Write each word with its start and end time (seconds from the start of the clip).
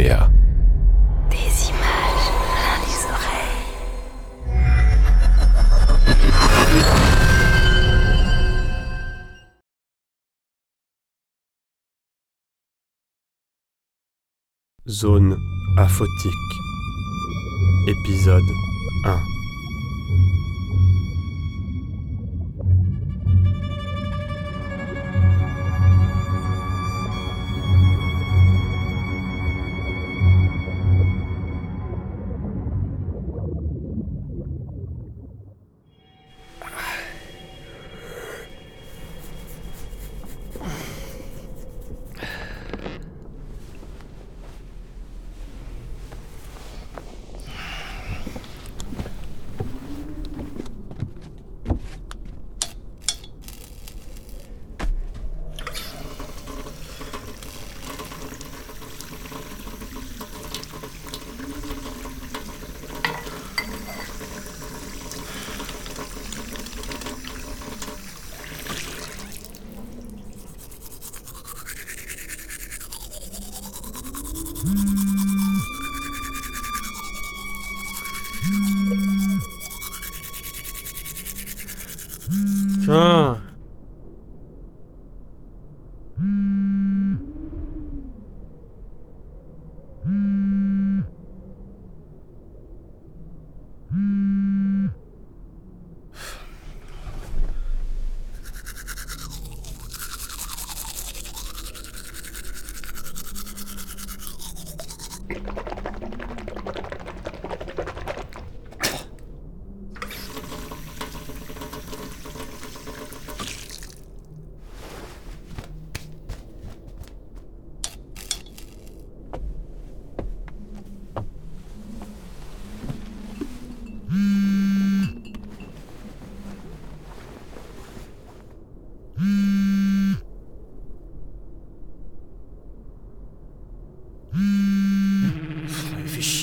Nouméa. 0.00 0.30
Des 1.28 1.68
images 1.68 2.30
plein 2.56 2.78
les 2.86 3.00
oreilles. 3.12 3.60
Zone 14.88 15.36
aphotique. 15.76 16.32
Épisode 17.86 18.40
1. 19.04 19.29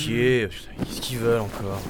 Chier. 0.07 0.47
Qu'est-ce 0.79 1.01
qu'ils 1.01 1.19
veulent 1.19 1.41
encore 1.41 1.81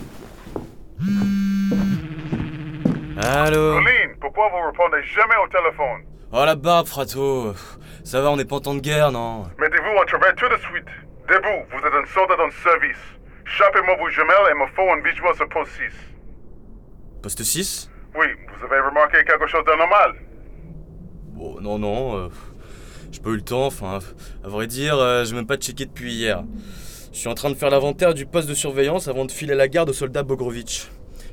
Allô 3.21 3.73
Colline, 3.73 4.15
pourquoi 4.19 4.49
vous 4.49 4.65
répondez 4.71 5.03
jamais 5.15 5.35
au 5.43 5.47
téléphone 5.49 6.03
Oh 6.31 6.43
la 6.45 6.55
barbe, 6.55 6.87
frato. 6.87 7.53
Ça 8.03 8.21
va, 8.21 8.31
on 8.31 8.37
n'est 8.37 8.45
pas 8.45 8.57
en 8.57 8.59
temps 8.59 8.75
de 8.75 8.79
guerre, 8.79 9.11
non 9.11 9.43
Mettez-vous 9.59 10.01
à 10.01 10.05
travers 10.05 10.35
tout 10.35 10.47
de 10.49 10.57
suite. 10.57 10.87
Debout, 11.27 11.65
vous 11.71 11.79
êtes 11.79 11.93
un 11.93 12.05
soldat 12.13 12.35
en 12.43 12.51
service. 12.63 12.97
Chapez-moi 13.45 13.95
vos 13.97 14.09
jumelles 14.09 14.51
et 14.51 14.53
me 14.55 14.67
faut 14.75 14.89
un 14.91 14.97
visuel 15.01 15.33
sur 15.35 15.47
poste 15.49 15.71
6. 15.71 15.81
Poste 17.21 17.43
6 17.43 17.89
Oui, 18.17 18.27
vous 18.59 18.65
avez 18.65 18.79
remarqué 18.81 19.23
quelque 19.23 19.47
chose 19.47 19.63
d'anormal 19.65 20.15
Bon, 21.33 21.59
non, 21.61 21.79
non. 21.79 22.17
euh, 22.17 22.29
J'ai 23.11 23.21
pas 23.21 23.29
eu 23.29 23.35
le 23.35 23.41
temps, 23.41 23.65
enfin. 23.67 23.99
À 24.43 24.47
vrai 24.49 24.67
dire, 24.67 24.97
euh, 24.97 25.23
j'ai 25.23 25.35
même 25.35 25.47
pas 25.47 25.57
checké 25.57 25.85
depuis 25.85 26.13
hier. 26.13 26.43
Je 27.17 27.21
suis 27.21 27.29
en 27.29 27.33
train 27.33 27.49
de 27.49 27.55
faire 27.55 27.71
l'inventaire 27.71 28.13
du 28.13 28.27
poste 28.27 28.47
de 28.47 28.53
surveillance 28.53 29.07
avant 29.07 29.25
de 29.25 29.31
filer 29.31 29.55
la 29.55 29.67
garde 29.67 29.89
au 29.89 29.93
soldat 29.93 30.21
Bogrovitch. 30.21 30.87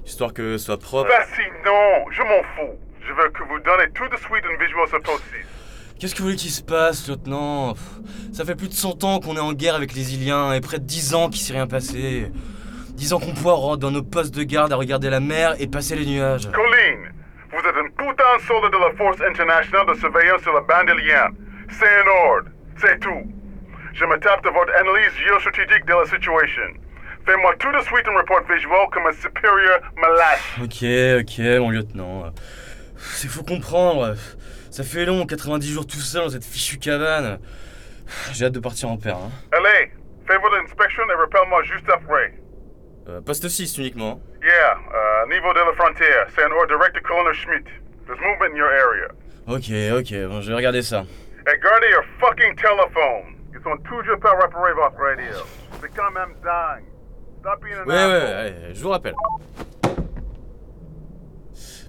Histoire 0.06 0.32
que 0.32 0.56
ce 0.56 0.64
soit 0.64 0.78
propre. 0.78 1.10
Vas-y, 1.10 1.44
non, 1.62 2.10
je 2.10 2.22
m'en 2.22 2.42
fous. 2.56 2.72
Je 3.06 3.12
veux 3.12 3.28
que 3.28 3.42
vous 3.42 3.60
donnez 3.60 3.90
tout 3.94 4.08
de 4.08 4.16
suite 4.16 4.44
un 4.50 4.64
visuel 4.64 4.88
sur 4.88 5.02
poste 5.02 5.24
6. 5.30 5.98
Qu'est-ce 6.00 6.14
que 6.14 6.20
vous 6.20 6.24
voulez 6.24 6.36
qu'il 6.36 6.50
se 6.50 6.62
passe, 6.62 7.06
lieutenant? 7.06 7.74
Pff, 7.74 8.32
Ça 8.32 8.46
fait 8.46 8.54
plus 8.54 8.68
de 8.68 8.72
100 8.72 9.04
ans 9.04 9.20
qu'on 9.20 9.36
est 9.36 9.40
en 9.40 9.52
guerre 9.52 9.74
avec 9.74 9.92
les 9.92 10.14
Iliens 10.14 10.54
et 10.54 10.62
près 10.62 10.78
de 10.78 10.84
10 10.84 11.14
ans 11.16 11.28
qu'il 11.28 11.42
s'est 11.42 11.52
rien 11.52 11.66
passé. 11.66 12.32
10 12.94 13.12
ans 13.12 13.20
qu'on 13.20 13.34
poireau 13.34 13.76
dans 13.76 13.90
nos 13.90 14.02
postes 14.02 14.34
de 14.34 14.42
garde 14.42 14.72
à 14.72 14.76
regarder 14.76 15.10
la 15.10 15.20
mer 15.20 15.54
et 15.58 15.66
passer 15.66 15.96
les 15.96 16.06
nuages. 16.06 16.50
Colline, 16.50 17.12
vous 17.52 17.58
êtes 17.58 17.76
un 17.76 17.88
putain 17.90 18.36
de 18.38 18.42
soldat 18.42 18.70
de 18.70 18.82
la 18.82 18.96
Force 18.96 19.20
internationale 19.20 19.86
de 19.86 19.94
surveillance 20.00 20.40
sur 20.40 20.54
la 20.54 20.62
bande 20.62 20.88
ilienne. 20.98 21.36
C'est 21.68 21.84
un 21.84 22.30
ordre, 22.30 22.48
c'est 22.80 22.98
tout. 23.00 23.43
Je 23.94 24.04
me 24.04 24.18
tape 24.18 24.42
de 24.42 24.50
votre 24.50 24.74
analyse 24.74 25.12
géostratégique 25.24 25.84
de 25.86 25.94
la 25.94 26.04
situation. 26.06 26.62
Faites-moi 27.24 27.54
tout 27.60 27.70
de 27.70 27.80
suite 27.82 28.08
un 28.08 28.16
rapport 28.16 28.42
visuel 28.42 28.88
comme 28.90 29.06
un 29.06 29.12
supérieur 29.12 29.80
lâche. 29.96 30.58
Ok, 30.60 30.82
ok, 31.20 31.60
mon 31.60 31.70
lieutenant. 31.70 32.32
C'est 32.96 33.28
faut 33.28 33.44
comprendre. 33.44 34.16
Ça 34.72 34.82
fait 34.82 35.04
long, 35.04 35.24
90 35.24 35.72
jours 35.72 35.86
tout 35.86 36.00
seul 36.00 36.24
dans 36.24 36.30
cette 36.30 36.44
fichue 36.44 36.78
cabane. 36.78 37.38
J'ai 38.32 38.46
hâte 38.46 38.52
de 38.52 38.58
partir 38.58 38.90
en 38.90 38.96
paire. 38.96 39.16
Hein. 39.16 39.30
Allez, 39.52 39.92
fais 40.26 40.38
votre 40.38 40.56
inspection 40.56 41.04
et 41.08 41.14
rappelle-moi 41.14 41.62
juste 41.62 41.88
après. 41.88 42.34
Euh, 43.08 43.20
poste 43.20 43.48
6 43.48 43.78
uniquement. 43.78 44.20
Yeah, 44.42 44.74
uh, 44.74 45.28
niveau 45.32 45.52
de 45.52 45.60
la 45.60 45.72
frontière, 45.74 46.26
c'est 46.34 46.42
un 46.42 46.50
ordre 46.50 46.66
direct 46.66 46.96
de 46.96 47.00
Colonel 47.00 47.32
Schmidt. 47.34 47.70
There's 48.06 48.18
movement 48.18 48.54
in 48.54 48.56
your 48.56 48.70
area. 48.70 49.08
Ok, 49.46 49.70
ok, 50.00 50.28
bon, 50.28 50.40
je 50.40 50.48
vais 50.50 50.56
regarder 50.56 50.82
ça. 50.82 51.04
Et 51.46 51.58
gardez 51.62 51.90
your 51.90 52.04
fucking 52.18 52.56
téléphone. 52.56 53.33
Ils 53.54 53.62
sont 53.62 53.76
toujours 53.84 54.18
pas 54.20 54.32
réparés 54.32 54.72
votre 54.74 54.96
radio. 54.96 55.44
C'est 55.80 55.88
quand 55.94 56.10
même 56.10 56.34
dingue. 56.42 56.84
Stop 57.40 57.62
being 57.62 57.74
an 57.74 57.86
Ouais, 57.86 58.06
ouais, 58.06 58.34
ouais, 58.34 58.72
je 58.74 58.82
vous 58.82 58.88
rappelle. 58.88 59.14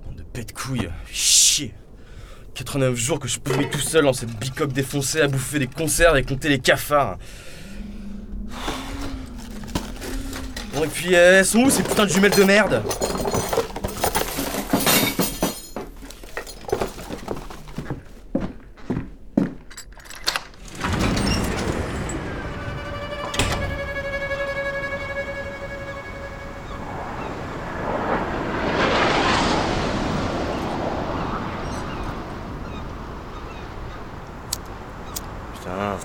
Bande 0.05 0.15
de 0.17 0.23
pète 0.23 0.53
couilles, 0.53 0.89
chier. 1.07 1.73
89 2.53 2.95
jours 2.95 3.19
que 3.19 3.27
je 3.27 3.39
pourris 3.39 3.69
tout 3.69 3.79
seul 3.79 4.05
dans 4.05 4.13
cette 4.13 4.31
bicoque 4.37 4.71
défoncée 4.71 5.21
à 5.21 5.27
bouffer 5.27 5.59
des 5.59 5.67
conserves 5.67 6.17
et 6.17 6.23
compter 6.23 6.49
les 6.49 6.59
cafards. 6.59 7.17
Bon, 10.73 10.83
et 10.83 10.87
puis, 10.87 11.15
euh, 11.15 11.39
elles 11.39 11.45
sont 11.45 11.59
où 11.63 11.69
ces 11.69 11.83
putains 11.83 12.05
de 12.05 12.09
jumelles 12.11 12.35
de 12.35 12.43
merde 12.43 12.83
Putain. 35.53 35.97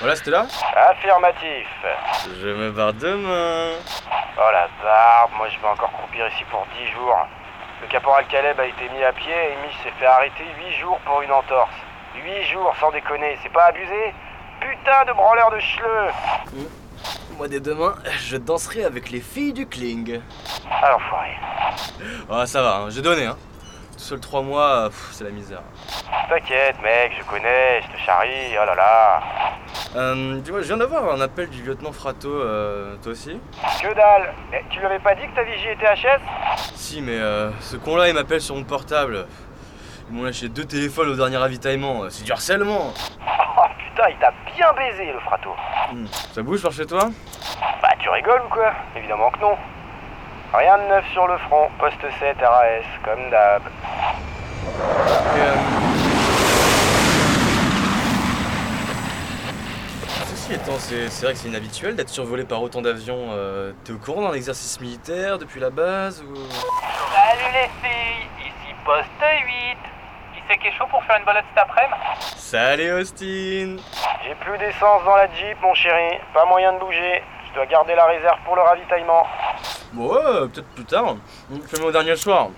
Voilà, 0.00 0.16
c'était 0.16 0.30
là 0.30 0.46
Affirmatif. 0.90 1.68
Je 2.40 2.48
me 2.48 2.70
barre 2.70 2.94
demain. 2.94 3.72
Oh 4.38 4.50
la 4.52 4.68
barbe, 4.82 5.32
moi 5.36 5.48
je 5.48 5.60
vais 5.60 5.68
encore 5.68 5.92
croupir 5.92 6.26
ici 6.28 6.44
pour 6.50 6.66
10 6.78 6.86
jours. 6.92 7.18
Le 7.82 7.88
caporal 7.88 8.26
Caleb 8.28 8.58
a 8.58 8.64
été 8.64 8.88
mis 8.88 9.04
à 9.04 9.12
pied 9.12 9.32
et 9.32 9.56
Mich 9.66 9.76
s'est 9.82 9.92
fait 9.98 10.06
arrêter 10.06 10.44
8 10.58 10.72
jours 10.80 10.98
pour 11.04 11.20
une 11.20 11.30
entorse. 11.30 11.74
8 12.14 12.44
jours 12.44 12.74
sans 12.80 12.90
déconner, 12.90 13.38
c'est 13.42 13.52
pas 13.52 13.66
abusé 13.66 14.14
putain 14.60 15.04
de 15.06 15.12
branleur 15.12 15.50
de 15.50 15.58
chleux 15.58 16.66
Moi, 17.36 17.48
dès 17.48 17.60
demain, 17.60 17.94
je 18.20 18.36
danserai 18.36 18.84
avec 18.84 19.10
les 19.10 19.20
filles 19.20 19.52
du 19.52 19.66
Kling. 19.66 20.20
Alors, 20.82 21.00
foiré. 21.02 21.36
Ah, 22.30 22.46
ça 22.46 22.62
va, 22.62 22.76
hein, 22.76 22.90
j'ai 22.90 23.02
donné, 23.02 23.26
hein. 23.26 23.36
Tout 23.92 23.98
seul 23.98 24.20
trois 24.20 24.42
mois, 24.42 24.88
pff, 24.88 25.08
c'est 25.12 25.24
la 25.24 25.30
misère. 25.30 25.62
T'inquiète, 26.28 26.76
mec, 26.82 27.12
je 27.18 27.24
connais, 27.24 27.82
je 27.82 27.88
te 27.88 28.00
charrie, 28.04 28.56
oh 28.60 28.64
là 28.64 28.74
là. 28.74 29.22
Euh, 29.96 30.36
dis-moi, 30.40 30.60
je 30.62 30.68
viens 30.68 30.76
d'avoir 30.76 31.12
un 31.12 31.20
appel 31.20 31.48
du 31.50 31.62
lieutenant 31.62 31.90
Frato, 31.90 32.28
euh, 32.28 32.94
toi 33.02 33.10
aussi 33.12 33.40
Que 33.82 33.92
dalle 33.92 34.32
Mais 34.52 34.62
tu 34.70 34.78
lui 34.78 34.86
avais 34.86 35.00
pas 35.00 35.14
dit 35.16 35.22
que 35.26 35.34
ta 35.34 35.42
vigie 35.42 35.68
était 35.68 35.86
HS 35.86 36.20
Si, 36.76 37.02
mais 37.02 37.18
euh, 37.18 37.50
ce 37.60 37.76
con-là, 37.76 38.08
il 38.08 38.14
m'appelle 38.14 38.40
sur 38.40 38.54
mon 38.54 38.62
portable. 38.62 39.26
Ils 40.08 40.16
m'ont 40.16 40.22
lâché 40.24 40.48
deux 40.48 40.64
téléphones 40.64 41.08
au 41.08 41.16
dernier 41.16 41.38
ravitaillement. 41.38 42.02
C'est 42.08 42.22
du 42.24 42.30
harcèlement. 42.30 42.92
Oh 43.26 43.62
putain, 43.78 44.08
il 44.10 44.16
t'a 44.18 44.32
bien 44.56 44.72
baisé, 44.74 45.12
le 45.12 45.18
frato. 45.20 45.50
Hmm, 45.92 46.06
Ça 46.34 46.42
bouge 46.42 46.62
par 46.62 46.70
chez 46.72 46.86
toi? 46.86 47.08
Bah, 47.82 47.88
tu 47.98 48.08
rigoles 48.10 48.42
ou 48.46 48.48
quoi? 48.48 48.72
Évidemment 48.96 49.30
que 49.30 49.40
non. 49.40 49.56
Rien 50.54 50.78
de 50.78 50.82
neuf 50.84 51.04
sur 51.12 51.26
le 51.26 51.36
front, 51.38 51.68
poste 51.80 52.00
7 52.20 52.36
RAS, 52.40 52.84
comme 53.04 53.30
d'hab. 53.30 53.62
Et, 55.36 55.79
Ceci 60.50 60.62
étant, 60.62 60.78
c'est 60.80 61.24
vrai 61.24 61.32
que 61.34 61.38
c'est 61.38 61.48
inhabituel 61.48 61.94
d'être 61.94 62.08
survolé 62.08 62.42
par 62.42 62.60
autant 62.60 62.82
d'avions. 62.82 63.28
Euh, 63.30 63.70
T'es 63.84 63.92
au 63.92 63.98
courant 63.98 64.22
d'un 64.22 64.34
exercice 64.34 64.80
militaire 64.80 65.38
depuis 65.38 65.60
la 65.60 65.70
base 65.70 66.22
ou... 66.22 66.34
Salut 66.34 67.52
les 67.52 67.68
filles, 67.80 68.26
ici 68.40 68.74
poste 68.84 69.06
8. 69.20 69.76
Qui 70.34 70.42
c'est 70.48 70.58
qui 70.58 70.66
est 70.66 70.72
chaud 70.72 70.86
pour 70.90 71.04
faire 71.04 71.18
une 71.18 71.24
balade 71.24 71.44
cet 71.54 71.62
après-midi? 71.62 71.94
Salut 72.36 72.92
Austin 72.94 73.76
J'ai 74.24 74.34
plus 74.40 74.58
d'essence 74.58 75.04
dans 75.04 75.14
la 75.14 75.32
Jeep, 75.34 75.56
mon 75.62 75.72
chéri. 75.74 76.18
Pas 76.34 76.44
moyen 76.46 76.72
de 76.72 76.78
bouger. 76.80 77.22
Je 77.48 77.54
dois 77.54 77.66
garder 77.66 77.94
la 77.94 78.06
réserve 78.06 78.38
pour 78.44 78.56
le 78.56 78.62
ravitaillement. 78.62 79.24
Bon 79.92 80.12
ouais, 80.14 80.48
peut-être 80.48 80.74
plus 80.74 80.84
tard. 80.84 81.14
Fais-moi 81.68 81.90
au 81.90 81.92
dernier 81.92 82.16
soir. 82.16 82.48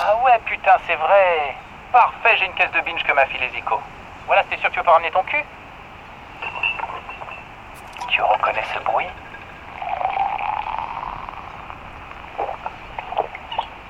Ah 0.00 0.16
ouais, 0.24 0.40
putain, 0.46 0.76
c'est 0.86 0.96
vrai. 0.96 1.54
Parfait, 1.92 2.36
j'ai 2.38 2.46
une 2.46 2.54
caisse 2.54 2.72
de 2.72 2.80
binge 2.80 3.04
que 3.06 3.12
m'a 3.12 3.26
filé 3.26 3.50
Zico. 3.54 3.78
Voilà, 4.26 4.44
t'es 4.44 4.56
sûr 4.56 4.70
que 4.70 4.72
tu 4.74 4.78
veux 4.78 4.84
pas 4.84 4.92
ramener 4.92 5.10
ton 5.10 5.22
cul? 5.24 5.44
Tu 8.14 8.22
reconnais 8.22 8.62
ce 8.72 8.78
bruit 8.84 9.08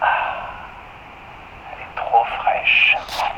Ah, 0.00 0.06
Elle 1.74 1.82
est 1.82 1.96
trop 1.96 2.24
fraîche. 2.24 2.96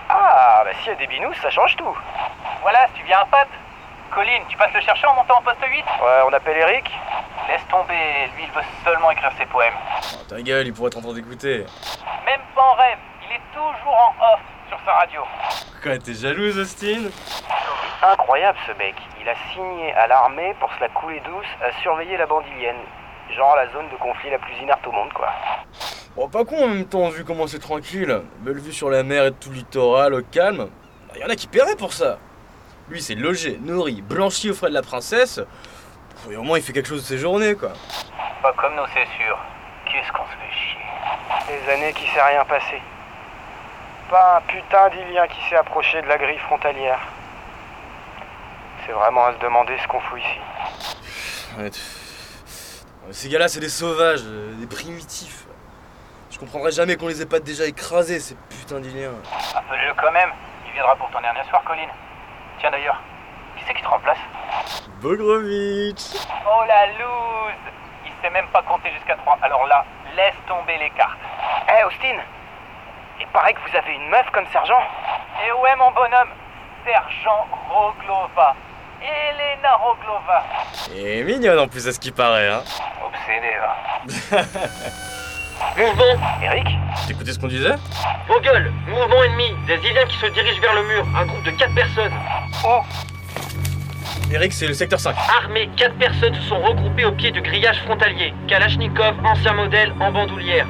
Ah, 0.09 0.63
bah 0.65 0.71
s'il 0.81 0.89
y 0.89 0.91
a 0.91 0.95
des 0.95 1.07
binous, 1.07 1.35
ça 1.43 1.51
change 1.51 1.77
tout. 1.77 1.97
Voilà, 2.63 2.87
si 2.89 3.01
tu 3.01 3.07
viens 3.07 3.21
un 3.21 3.27
pote. 3.27 3.49
Colline, 4.15 4.43
tu 4.49 4.57
passes 4.57 4.73
le 4.73 4.81
chercher 4.81 5.07
en 5.09 5.15
montant 5.15 5.39
en 5.39 5.43
poste 5.43 5.59
8 5.67 5.69
Ouais, 6.01 6.21
on 6.29 6.33
appelle 6.33 6.57
Eric 6.57 6.91
Laisse 7.49 7.67
tomber, 7.69 8.31
lui 8.37 8.45
il 8.45 8.51
veut 8.53 8.63
seulement 8.85 9.11
écrire 9.11 9.31
ses 9.37 9.47
poèmes. 9.47 9.75
Oh, 10.15 10.25
ta 10.29 10.41
gueule, 10.41 10.67
il 10.69 10.73
pourrait 10.73 10.89
être 10.89 10.99
en 10.99 11.03
train 11.03 11.13
d'écouter. 11.13 11.67
Même 12.25 12.41
pas 12.55 12.63
en 12.63 12.75
rêve, 12.75 12.99
il 13.29 13.35
est 13.37 13.41
toujours 13.53 13.95
en 13.95 14.15
off 14.33 14.41
sur 14.69 14.79
sa 14.87 14.93
radio. 14.95 15.23
Quoi, 15.83 15.99
t'es 15.99 16.15
jalouse 16.15 16.59
Austin? 16.59 17.11
Incroyable 18.13 18.59
ce 18.65 18.73
mec. 18.79 18.95
Il 19.21 19.29
a 19.29 19.35
signé 19.53 19.93
à 19.95 20.07
l'armée 20.07 20.55
pour 20.61 20.73
se 20.73 20.81
la 20.81 20.89
couler 20.91 21.21
douce 21.21 21.47
à 21.61 21.73
surveiller 21.83 22.17
la 22.17 22.27
bandilienne. 22.27 22.77
Genre 23.37 23.57
la 23.57 23.67
zone 23.73 23.89
de 23.89 23.97
conflit 23.97 24.31
la 24.31 24.39
plus 24.39 24.55
inerte 24.63 24.87
au 24.87 24.93
monde, 24.93 25.13
quoi. 25.13 25.29
Bon, 26.15 26.29
pas 26.29 26.45
con 26.45 26.63
en 26.63 26.69
même 26.69 26.87
temps, 26.87 27.09
vu 27.09 27.25
comment 27.25 27.49
c'est 27.49 27.59
tranquille. 27.59 28.23
Belle 28.39 28.61
vue 28.61 28.73
sur 28.73 28.91
la 28.91 29.03
mer 29.03 29.25
et 29.27 29.33
tout 29.33 29.51
le 29.51 29.57
littoral, 29.57 30.15
au 30.15 30.23
calme. 30.23 30.69
Il 31.17 31.21
y 31.21 31.25
en 31.25 31.29
a 31.29 31.35
qui 31.35 31.49
paieraient 31.49 31.75
pour 31.75 31.93
ça. 31.93 32.19
Lui, 32.89 33.03
c'est 33.03 33.17
logé, 33.17 33.59
nourri, 33.61 34.03
blanchi 34.03 34.51
aux 34.51 34.55
frais 34.55 34.69
de 34.69 34.75
la 34.75 34.83
princesse. 34.83 35.41
Et 36.31 36.37
au 36.37 36.43
moins, 36.43 36.59
il 36.59 36.65
fait 36.65 36.73
quelque 36.73 36.89
chose 36.89 37.03
de 37.03 37.07
ses 37.07 37.19
journées, 37.19 37.57
quoi. 37.57 37.73
Pas 38.41 38.53
comme 38.53 38.77
nous, 38.77 38.87
c'est 38.95 39.09
sûr. 39.19 39.37
Qu'est-ce 39.87 40.13
qu'on 40.13 40.25
se 40.27 40.31
fait 40.31 40.53
chier. 40.53 41.59
Des 41.59 41.73
années 41.73 41.93
qui 41.93 42.07
s'est 42.07 42.23
rien 42.23 42.45
passé. 42.45 42.81
Pas 44.09 44.37
un 44.37 44.41
putain 44.43 44.91
d'Ilien 44.91 45.27
qui 45.27 45.43
s'est 45.49 45.57
approché 45.57 46.01
de 46.03 46.07
la 46.07 46.19
grille 46.19 46.39
frontalière. 46.39 47.01
C'est 48.87 48.93
vraiment 48.93 49.27
à 49.27 49.33
se 49.35 49.39
demander 49.39 49.77
ce 49.79 49.89
qu'on 49.89 50.01
fout 50.01 50.21
ici. 50.21 50.41
Ouais. 51.59 51.71
Ces 53.11 53.29
gars-là, 53.29 53.49
c'est 53.49 53.61
des 53.61 53.69
sauvages, 53.69 54.23
euh, 54.25 54.55
des 54.55 54.67
primitifs. 54.69 55.45
Je 56.31 56.39
comprendrais 56.39 56.71
jamais 56.71 56.97
qu'on 56.97 57.09
les 57.09 57.21
ait 57.21 57.27
pas 57.27 57.41
déjà 57.41 57.65
écrasés, 57.65 58.21
ces 58.21 58.37
putains 58.49 58.79
d'Iliens. 58.79 59.11
Appelle-le 59.55 59.95
quand 59.95 60.13
même. 60.13 60.31
Il 60.67 60.73
viendra 60.73 60.95
pour 60.97 61.11
ton 61.11 61.21
dernier 61.21 61.43
soir, 61.49 61.65
Colline. 61.65 61.89
Tiens 62.61 62.71
d'ailleurs, 62.71 63.01
qui 63.57 63.65
c'est 63.67 63.75
qui 63.75 63.83
te 63.83 63.89
remplace? 63.89 64.19
Bogrovitch 65.01 66.03
Oh 66.47 66.63
la 66.69 66.87
loose 66.87 67.55
Il 68.05 68.13
sait 68.23 68.31
même 68.31 68.49
pas 68.49 68.63
compter 68.63 68.93
jusqu'à 68.93 69.17
3. 69.17 69.39
Alors 69.43 69.67
là, 69.67 69.85
laisse 70.15 70.35
tomber 70.47 70.79
les 70.79 70.91
cartes. 70.91 71.19
Eh 71.69 71.85
Austin 71.85 72.19
Il 73.21 73.27
paraît 73.29 73.55
que 73.55 73.61
vous 73.69 73.77
avez 73.77 73.95
une 73.95 74.09
meuf 74.11 74.31
comme 74.33 74.47
sergent 74.53 74.83
Et 75.45 75.53
ouais, 75.53 75.77
mon 75.77 75.91
bonhomme, 75.91 76.31
Sergent 76.85 77.47
Roglova. 77.69 78.55
Elena 79.07 79.77
Roglova. 79.77 80.45
Et 80.97 81.23
mignonne 81.23 81.59
en 81.59 81.69
plus, 81.69 81.87
à 81.87 81.93
ce 81.93 82.01
qui 82.01 82.11
paraît, 82.11 82.49
hein. 82.49 82.63
Obsédé, 83.05 83.53
va. 83.61 84.43
Mouvement, 85.79 86.21
Eric 86.43 86.67
T'écoutais 87.07 87.33
ce 87.33 87.39
qu'on 87.39 87.47
disait? 87.47 87.77
Vos 88.29 88.41
gueules, 88.41 88.73
mouvement 88.89 89.23
ennemi, 89.23 89.55
des 89.67 89.77
Iliens 89.89 90.05
qui 90.07 90.17
se 90.19 90.27
dirigent 90.27 90.61
vers 90.61 90.75
le 90.75 90.83
mur, 90.83 91.07
un 91.17 91.25
groupe 91.25 91.45
de 91.45 91.51
4 91.51 91.75
personnes. 91.75 92.13
Oh, 92.67 92.81
Eric, 94.33 94.53
c'est 94.53 94.67
le 94.67 94.75
secteur 94.75 94.99
5. 94.99 95.15
Armés, 95.43 95.71
4 95.77 95.95
personnes 95.97 96.35
se 96.35 96.43
sont 96.43 96.61
regroupées 96.61 97.05
au 97.05 97.13
pied 97.13 97.31
du 97.31 97.41
grillage 97.41 97.81
frontalier. 97.85 98.35
Kalachnikov, 98.49 99.15
ancien 99.25 99.53
modèle, 99.53 99.93
en 100.01 100.11
bandoulière. 100.11 100.67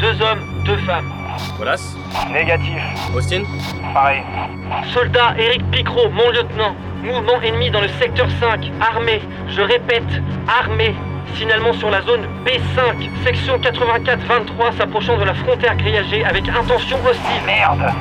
Deux 0.00 0.20
hommes, 0.20 0.44
deux 0.64 0.78
femmes. 0.78 1.15
Voilà. 1.56 1.76
Négatif. 2.32 2.82
Austin 3.14 3.42
pareil. 3.94 4.22
Soldat 4.92 5.34
Eric 5.38 5.70
Picrot, 5.70 6.10
mon 6.10 6.30
lieutenant. 6.30 6.74
Mouvement 7.02 7.40
ennemi 7.40 7.70
dans 7.70 7.80
le 7.80 7.88
secteur 8.00 8.28
5. 8.40 8.70
Armé, 8.80 9.22
je 9.48 9.62
répète, 9.62 10.02
armé. 10.60 10.94
Signalement 11.34 11.72
sur 11.74 11.90
la 11.90 12.00
zone 12.02 12.22
B5, 12.46 13.10
section 13.24 13.58
84-23, 13.58 14.76
s'approchant 14.78 15.18
de 15.18 15.24
la 15.24 15.34
frontière 15.34 15.76
grillagée 15.76 16.24
avec 16.24 16.48
intention 16.48 16.98
hostile. 17.04 17.42
Merde. 17.44 17.92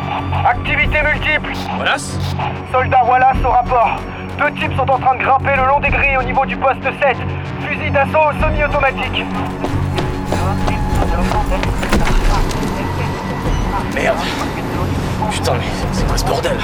Activité 0.46 1.02
multiple 1.02 1.52
Voilà. 1.76 1.98
Soldat 2.72 3.04
Wallace 3.06 3.38
au 3.44 3.50
rapport. 3.50 3.98
Deux 4.38 4.52
types 4.60 4.76
sont 4.76 4.90
en 4.90 5.00
train 5.00 5.16
de 5.16 5.24
grimper 5.24 5.56
le 5.56 5.68
long 5.68 5.80
des 5.80 5.90
grilles 5.90 6.18
au 6.18 6.24
niveau 6.24 6.46
du 6.46 6.56
poste 6.58 6.84
7. 6.84 7.18
Fusil 7.62 7.92
d'assaut 7.92 8.32
semi-automatique. 8.42 9.26
Merde 13.96 14.18
Putain, 15.32 15.54
mais 15.54 15.64
c'est 15.94 16.06
quoi 16.06 16.18
ce 16.18 16.26
bordel 16.26 16.58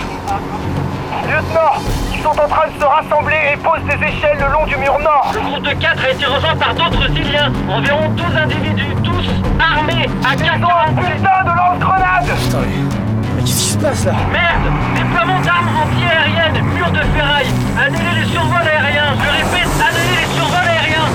Lieutenant, 1.28 1.80
ils 2.14 2.20
sont 2.22 2.30
en 2.30 2.48
train 2.48 2.68
de 2.68 2.80
se 2.80 2.86
rassembler 2.86 3.38
et 3.54 3.58
posent 3.58 3.86
des 3.86 4.06
échelles 4.06 4.38
le 4.38 4.52
long 4.52 4.66
du 4.66 4.76
mur 4.76 5.00
nord. 5.00 5.32
Le 5.34 5.40
groupe 5.40 5.64
de 5.64 5.72
4 5.72 6.04
a 6.04 6.10
été 6.10 6.26
rejoint 6.26 6.56
par 6.58 6.76
d'autres 6.76 7.10
Iliens, 7.10 7.52
environ 7.70 8.10
12 8.10 8.26
individus, 8.36 8.96
tous 9.04 9.26
armés 9.60 10.10
à 10.26 10.36
Ils 10.36 10.66
ont 10.66 10.68
un 10.68 10.94
4 10.94 10.96
putain 10.96 11.44
de 11.44 11.58
lance-grenade 11.58 12.26
Putain, 12.26 12.58
mais. 12.60 13.36
Mais 13.38 13.42
qu'est-ce 13.44 13.56
qui 13.56 13.70
se 13.70 13.78
passe 13.78 14.06
là 14.06 14.14
Merde 14.32 14.74
Déploiement 14.96 15.40
d'armes 15.40 15.70
anti-aériennes, 15.84 16.64
mur 16.76 16.92
de 16.92 17.00
ferraille, 17.16 17.48
annulez 17.80 18.20
les 18.20 18.28
survols 18.28 18.68
aériens, 18.68 19.16
je 19.24 19.30
répète, 19.30 19.72
annulez 19.80 20.20
les 20.20 20.36
survols 20.36 20.68
aériens 20.68 21.08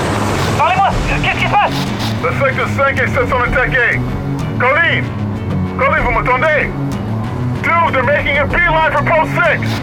Parlez-moi, 0.57 0.89
qu'est-ce 1.23 1.39
qui 1.39 1.47
se 1.47 1.53
passe? 1.53 1.73
Le 2.23 2.47
secteur 2.47 2.69
5 2.75 3.03
et 3.03 3.09
7 3.09 3.29
sont 3.29 3.41
attaqués. 3.41 4.01
Colleen 4.59 5.05
Colleen, 5.79 6.03
vous 6.05 6.11
m'entendez? 6.11 6.71
Dude, 7.63 7.93
they're 7.93 8.03
making 8.03 8.39
a 8.39 8.47
beeline 8.47 8.93
for 8.93 9.05
post 9.05 9.31
6 9.61 9.83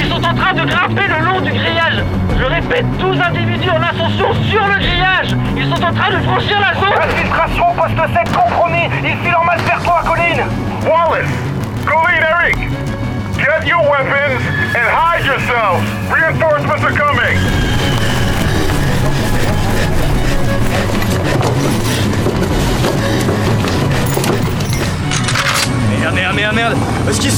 Ils 0.00 0.08
sont 0.08 0.24
en 0.24 0.34
train 0.34 0.54
de 0.54 0.64
grimper 0.66 1.06
le 1.06 1.24
long 1.24 1.40
du 1.40 1.52
grillage 1.52 2.02
Je 2.36 2.44
répète, 2.44 2.86
12 2.98 3.20
individus 3.20 3.70
en 3.70 3.80
ascension 3.80 4.34
sur 4.50 4.66
le 4.66 4.78
grillage 4.80 5.36
Ils 5.56 5.68
sont 5.68 5.84
en 5.84 5.92
train 5.92 6.10
de 6.10 6.22
franchir 6.24 6.58
la 6.58 6.74
zone 6.74 6.98
Infiltration 7.00 7.64
poste 7.76 8.14
7 8.14 8.32
compromis. 8.36 8.88
Ils 9.04 9.16
filent 9.18 9.36
en 9.36 9.44
masse 9.44 9.62
vers 9.62 9.82
toi, 9.84 10.02
Colline. 10.04 10.44
Wallace! 10.84 11.30
Colleen, 11.86 12.22
Eric! 12.22 12.56
Get 13.38 13.68
your 13.68 13.82
weapons 13.88 14.42
and 14.74 14.86
hide 14.90 15.24
yourselves! 15.24 15.84
Reinforcements 16.10 16.79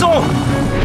Où 0.03 0.82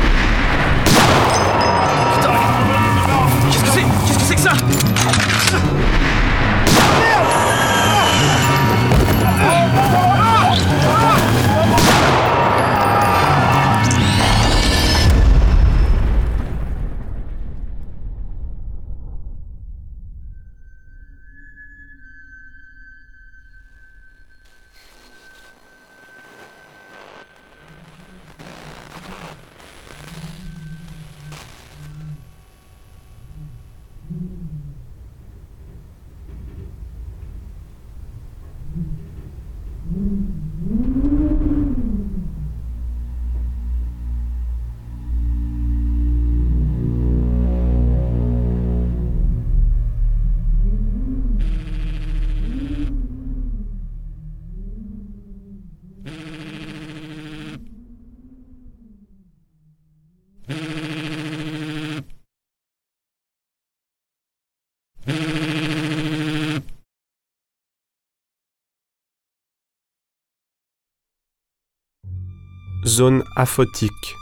Zone 72.88 73.25
aphotique. 73.36 74.15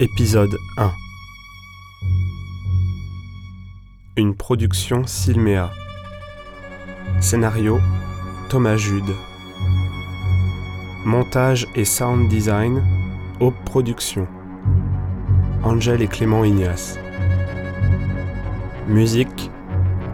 Épisode 0.00 0.54
1. 0.76 0.92
Une 4.18 4.36
production 4.36 5.06
Silmea. 5.06 5.70
Scénario 7.20 7.80
Thomas 8.50 8.76
Jude. 8.76 9.14
Montage 11.06 11.66
et 11.74 11.86
sound 11.86 12.28
design 12.28 12.84
Aube 13.40 13.54
Production. 13.64 14.28
Angèle 15.64 16.02
et 16.02 16.08
Clément 16.08 16.44
Ignace. 16.44 16.98
Musique 18.88 19.50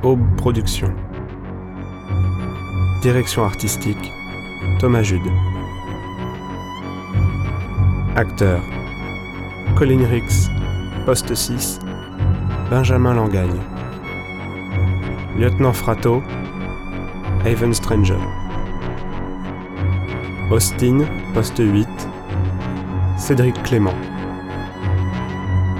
Aube 0.04 0.36
Production. 0.36 0.94
Direction 3.02 3.44
artistique 3.44 4.12
Thomas 4.78 5.02
Jude. 5.02 5.55
Acteurs 8.16 8.62
Colin 9.76 10.02
Rix, 10.10 10.48
poste 11.04 11.34
6, 11.34 11.80
Benjamin 12.70 13.12
Langagne. 13.12 13.60
Lieutenant 15.36 15.74
Frato, 15.74 16.22
Haven 17.44 17.74
Stranger. 17.74 18.16
Austin, 20.50 21.04
poste 21.34 21.60
8, 21.60 21.86
Cédric 23.18 23.62
Clément. 23.64 23.94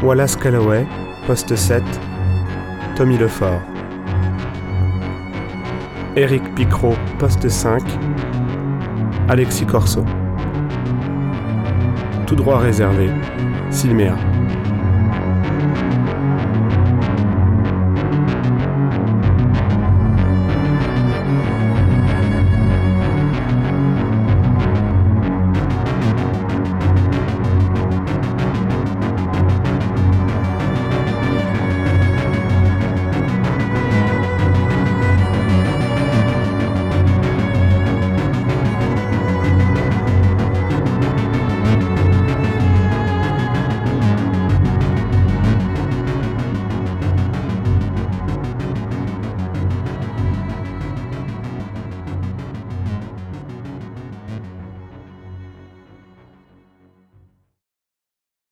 Wallace 0.02 0.36
Calloway, 0.36 0.86
poste 1.26 1.56
7, 1.56 1.82
Tommy 2.96 3.16
Lefort. 3.16 3.62
Eric 6.16 6.54
Picrot, 6.54 6.96
poste 7.18 7.48
5, 7.48 7.82
Alexis 9.30 9.64
Corso. 9.64 10.04
Tout 12.26 12.34
droit 12.34 12.58
réservé, 12.58 13.08
Silmea. 13.70 14.16